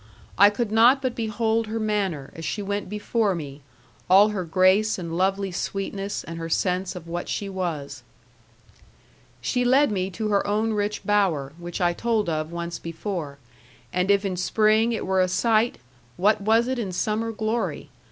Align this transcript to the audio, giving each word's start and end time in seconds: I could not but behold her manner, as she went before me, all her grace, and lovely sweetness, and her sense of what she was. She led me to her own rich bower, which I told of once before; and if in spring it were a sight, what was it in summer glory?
I 0.35 0.49
could 0.49 0.71
not 0.71 0.99
but 0.99 1.13
behold 1.13 1.67
her 1.67 1.79
manner, 1.79 2.31
as 2.35 2.43
she 2.43 2.63
went 2.63 2.89
before 2.89 3.35
me, 3.35 3.61
all 4.09 4.29
her 4.29 4.43
grace, 4.43 4.97
and 4.97 5.15
lovely 5.15 5.51
sweetness, 5.51 6.23
and 6.23 6.39
her 6.39 6.49
sense 6.49 6.95
of 6.95 7.07
what 7.07 7.29
she 7.29 7.47
was. 7.47 8.01
She 9.41 9.63
led 9.63 9.91
me 9.91 10.09
to 10.09 10.29
her 10.29 10.47
own 10.47 10.73
rich 10.73 11.05
bower, 11.05 11.53
which 11.59 11.79
I 11.79 11.93
told 11.93 12.29
of 12.29 12.51
once 12.51 12.79
before; 12.79 13.37
and 13.93 14.09
if 14.09 14.25
in 14.25 14.37
spring 14.37 14.91
it 14.91 15.05
were 15.05 15.21
a 15.21 15.27
sight, 15.27 15.77
what 16.17 16.41
was 16.41 16.67
it 16.67 16.79
in 16.79 16.91
summer 16.91 17.31
glory? 17.31 17.91